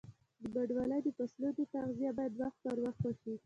[0.41, 3.33] د بڼوالۍ د فصلونو تغذیه باید وخت پر وخت وشي.